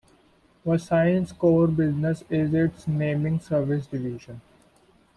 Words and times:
Verisign's 0.65 1.31
core 1.31 1.67
business 1.67 2.23
is 2.27 2.51
its 2.55 2.87
naming 2.87 3.39
services 3.39 3.85
division. 3.85 4.41